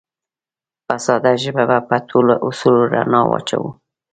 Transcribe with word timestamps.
په 0.85 0.95
ساده 1.05 1.33
ژبه 1.43 1.63
به 1.69 1.77
په 1.89 1.97
ټولو 2.09 2.33
اصولو 2.47 2.81
رڼا 2.93 3.21
واچوو 3.27 3.69